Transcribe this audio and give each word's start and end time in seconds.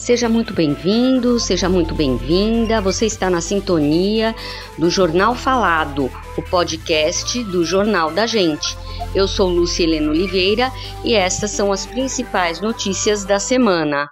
Seja 0.00 0.30
muito 0.30 0.54
bem-vindo, 0.54 1.38
seja 1.38 1.68
muito 1.68 1.94
bem-vinda. 1.94 2.80
Você 2.80 3.04
está 3.04 3.28
na 3.28 3.42
sintonia 3.42 4.34
do 4.78 4.88
Jornal 4.88 5.34
Falado, 5.34 6.10
o 6.38 6.42
podcast 6.42 7.44
do 7.44 7.66
Jornal 7.66 8.10
da 8.10 8.26
Gente. 8.26 8.78
Eu 9.14 9.28
sou 9.28 9.50
Lúcia 9.50 9.82
Helena 9.84 10.10
Oliveira 10.10 10.72
e 11.04 11.12
estas 11.12 11.50
são 11.50 11.70
as 11.70 11.84
principais 11.84 12.62
notícias 12.62 13.26
da 13.26 13.38
semana. 13.38 14.08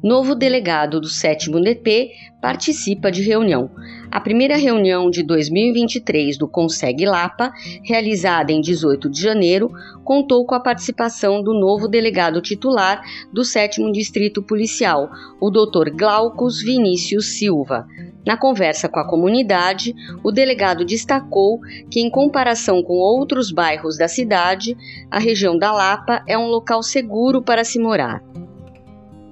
Novo 0.00 0.36
delegado 0.36 1.00
do 1.00 1.08
7 1.08 1.50
DP 1.50 2.12
participa 2.42 3.08
de 3.08 3.22
reunião. 3.22 3.70
A 4.10 4.20
primeira 4.20 4.56
reunião 4.56 5.08
de 5.08 5.22
2023 5.22 6.36
do 6.36 6.48
Conseg 6.48 7.06
Lapa, 7.06 7.52
realizada 7.84 8.50
em 8.50 8.60
18 8.60 9.08
de 9.08 9.22
janeiro, 9.22 9.70
contou 10.04 10.44
com 10.44 10.56
a 10.56 10.60
participação 10.60 11.40
do 11.40 11.54
novo 11.54 11.86
delegado 11.86 12.42
titular 12.42 13.00
do 13.32 13.44
7 13.44 13.90
Distrito 13.92 14.42
Policial, 14.42 15.08
o 15.40 15.50
Dr. 15.50 15.90
Glaucus 15.96 16.60
Vinícius 16.60 17.38
Silva. 17.38 17.86
Na 18.26 18.36
conversa 18.36 18.88
com 18.88 18.98
a 18.98 19.08
comunidade, 19.08 19.94
o 20.22 20.32
delegado 20.32 20.84
destacou 20.84 21.60
que, 21.90 22.00
em 22.00 22.10
comparação 22.10 22.82
com 22.82 22.94
outros 22.94 23.52
bairros 23.52 23.96
da 23.96 24.08
cidade, 24.08 24.76
a 25.10 25.18
região 25.18 25.56
da 25.56 25.72
Lapa 25.72 26.22
é 26.26 26.36
um 26.36 26.48
local 26.48 26.82
seguro 26.82 27.40
para 27.40 27.64
se 27.64 27.78
morar. 27.78 28.20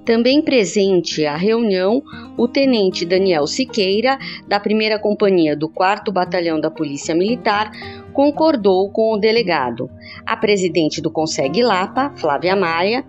Também 0.05 0.41
presente 0.41 1.25
à 1.25 1.35
reunião, 1.35 2.01
o 2.35 2.47
tenente 2.47 3.05
Daniel 3.05 3.45
Siqueira, 3.45 4.17
da 4.47 4.59
primeira 4.59 4.97
companhia 4.97 5.55
do 5.55 5.69
4 5.69 6.11
Batalhão 6.11 6.59
da 6.59 6.71
Polícia 6.71 7.13
Militar, 7.13 7.71
concordou 8.11 8.89
com 8.89 9.13
o 9.13 9.17
delegado. 9.17 9.89
A 10.25 10.35
presidente 10.35 11.01
do 11.01 11.11
Conseg 11.11 11.61
Lapa, 11.61 12.11
Flávia 12.15 12.55
Maia, 12.55 13.05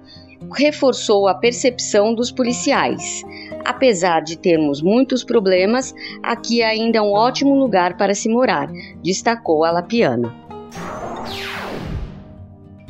reforçou 0.54 1.28
a 1.28 1.34
percepção 1.34 2.14
dos 2.14 2.30
policiais. 2.30 3.22
Apesar 3.64 4.20
de 4.20 4.36
termos 4.36 4.82
muitos 4.82 5.24
problemas, 5.24 5.94
aqui 6.22 6.62
ainda 6.62 6.98
é 6.98 7.02
um 7.02 7.12
ótimo 7.12 7.54
lugar 7.54 7.96
para 7.96 8.14
se 8.14 8.28
morar, 8.28 8.70
destacou 9.02 9.64
a 9.64 9.70
Lapiana. 9.70 10.34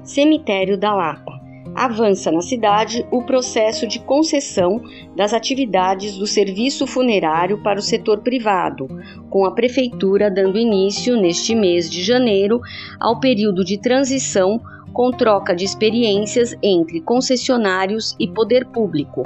Cemitério 0.04 0.76
da 0.76 0.94
Lapa 0.94 1.29
avança 1.76 2.32
na 2.32 2.42
cidade 2.42 3.06
o 3.12 3.24
processo 3.24 3.88
de 3.88 4.00
concessão 4.00 4.82
das 5.16 5.34
atividades 5.34 6.18
do 6.18 6.28
serviço 6.28 6.86
funerário 6.86 7.62
para 7.64 7.80
o 7.80 7.84
setor 7.84 8.20
privado, 8.20 8.88
com 9.30 9.46
a 9.46 9.52
Prefeitura 9.52 10.30
dando 10.30 10.58
início, 10.58 11.20
neste 11.20 11.56
mês 11.56 11.90
de 11.90 12.04
janeiro, 12.04 12.60
ao 13.00 13.20
período 13.20 13.64
de 13.64 13.78
transição 13.78 14.60
com 14.94 15.12
troca 15.12 15.56
de 15.56 15.64
experiências 15.64 16.56
entre 16.64 17.02
concessionários 17.02 18.16
e 18.20 18.28
poder 18.28 18.66
público. 18.68 19.24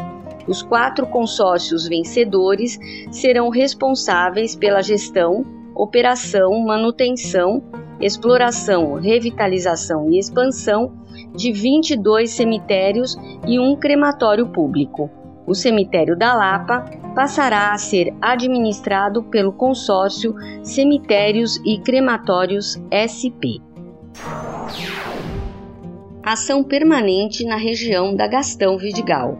Os 0.47 0.61
quatro 0.61 1.07
consórcios 1.07 1.87
vencedores 1.87 2.77
serão 3.11 3.49
responsáveis 3.49 4.55
pela 4.55 4.81
gestão, 4.81 5.45
operação, 5.73 6.59
manutenção, 6.65 7.63
exploração, 8.01 8.95
revitalização 8.95 10.11
e 10.11 10.19
expansão 10.19 11.02
de 11.35 11.51
22 11.51 12.31
cemitérios 12.31 13.17
e 13.47 13.59
um 13.59 13.75
crematório 13.75 14.47
público. 14.47 15.09
O 15.45 15.53
cemitério 15.53 16.17
da 16.17 16.33
Lapa 16.33 16.85
passará 17.13 17.73
a 17.73 17.77
ser 17.77 18.13
administrado 18.21 19.23
pelo 19.23 19.51
consórcio 19.51 20.33
Cemitérios 20.63 21.57
e 21.65 21.79
Crematórios 21.79 22.81
SP. 22.89 23.59
Ação 26.23 26.63
permanente 26.63 27.43
na 27.45 27.57
região 27.57 28.15
da 28.15 28.27
Gastão 28.27 28.77
Vidigal. 28.77 29.37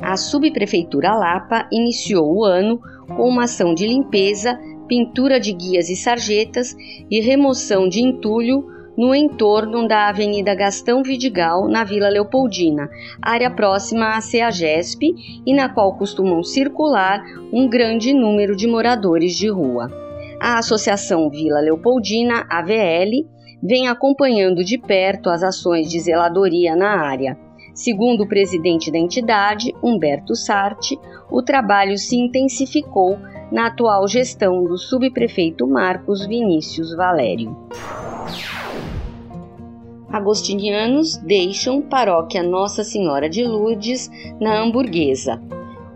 A 0.00 0.16
subprefeitura 0.16 1.14
Lapa 1.14 1.68
iniciou 1.70 2.38
o 2.38 2.44
ano 2.44 2.80
com 3.16 3.28
uma 3.28 3.44
ação 3.44 3.72
de 3.72 3.86
limpeza, 3.86 4.58
pintura 4.88 5.38
de 5.38 5.52
guias 5.52 5.88
e 5.88 5.96
sarjetas 5.96 6.76
e 7.08 7.20
remoção 7.20 7.88
de 7.88 8.00
entulho 8.00 8.66
no 8.96 9.14
entorno 9.14 9.86
da 9.86 10.08
Avenida 10.08 10.54
Gastão 10.54 11.02
Vidigal, 11.02 11.68
na 11.68 11.84
Vila 11.84 12.08
Leopoldina, 12.08 12.88
área 13.20 13.50
próxima 13.50 14.16
à 14.16 14.20
CEAGESP 14.20 15.42
e 15.44 15.54
na 15.54 15.68
qual 15.68 15.96
costumam 15.96 16.42
circular 16.42 17.22
um 17.52 17.68
grande 17.68 18.14
número 18.14 18.56
de 18.56 18.66
moradores 18.66 19.36
de 19.36 19.48
rua. 19.48 19.90
A 20.40 20.58
Associação 20.58 21.28
Vila 21.28 21.60
Leopoldina, 21.60 22.46
AVL, 22.48 23.26
vem 23.62 23.88
acompanhando 23.88 24.64
de 24.64 24.78
perto 24.78 25.28
as 25.28 25.42
ações 25.42 25.90
de 25.90 26.00
zeladoria 26.00 26.74
na 26.74 27.00
área. 27.06 27.38
Segundo 27.74 28.22
o 28.22 28.28
presidente 28.28 28.90
da 28.90 28.98
entidade, 28.98 29.74
Humberto 29.82 30.34
Sarti, 30.34 30.98
o 31.30 31.42
trabalho 31.42 31.98
se 31.98 32.16
intensificou 32.16 33.18
na 33.52 33.66
atual 33.66 34.08
gestão 34.08 34.64
do 34.64 34.78
subprefeito 34.78 35.66
Marcos 35.66 36.26
Vinícius 36.26 36.94
Valério 36.94 37.54
agostinianos 40.08 41.16
deixam 41.16 41.82
paróquia 41.82 42.42
Nossa 42.42 42.84
Senhora 42.84 43.28
de 43.28 43.44
Lourdes 43.44 44.10
na 44.40 44.60
Hamburguesa. 44.60 45.42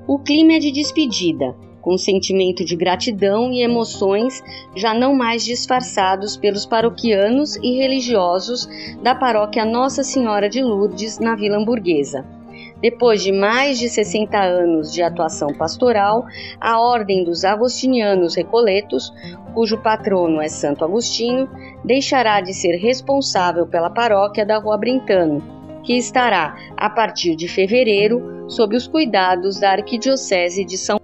O 0.07 0.19
clima 0.19 0.55
é 0.55 0.59
de 0.59 0.73
despedida, 0.73 1.55
com 1.81 1.97
sentimento 1.97 2.65
de 2.65 2.77
gratidão 2.77 3.53
e 3.53 3.63
emoções 3.63 4.43
já 4.77 4.93
não 4.93 5.15
mais 5.15 5.45
disfarçados 5.45 6.37
pelos 6.37 6.67
paroquianos 6.67 7.57
e 7.57 7.77
religiosos 7.77 8.69
da 9.03 9.15
paróquia 9.15 9.65
Nossa 9.65 10.03
Senhora 10.03 10.49
de 10.49 10.63
Lourdes 10.63 11.19
na 11.19 11.35
Vila 11.35 11.57
Hamburguesa. 11.57 12.40
Depois 12.81 13.23
de 13.23 13.31
mais 13.31 13.79
de 13.79 13.89
60 13.89 14.39
anos 14.39 14.93
de 14.93 15.03
atuação 15.03 15.53
pastoral, 15.53 16.25
a 16.59 16.81
Ordem 16.81 17.25
dos 17.25 17.45
Agostinianos 17.45 18.35
Recoletos, 18.35 19.13
cujo 19.53 19.77
patrono 19.79 20.41
é 20.41 20.49
Santo 20.49 20.85
Agostinho, 20.85 21.49
deixará 21.85 22.41
de 22.41 22.55
ser 22.55 22.77
responsável 22.77 23.67
pela 23.67 23.91
paróquia 23.91 24.47
da 24.47 24.59
Rua 24.59 24.79
Brentano, 24.79 25.43
que 25.83 25.95
estará, 25.95 26.57
a 26.77 26.89
partir 26.89 27.37
de 27.37 27.49
fevereiro, 27.49 28.47
sob 28.49 28.75
os 28.75 28.87
cuidados 28.87 29.61
da 29.61 29.73
Arquidiocese 29.73 30.65
de 30.65 30.79
São 30.79 30.99